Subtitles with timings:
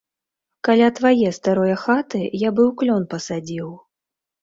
[0.67, 3.73] Каля твае старое хаты я быў клён пасадзіў.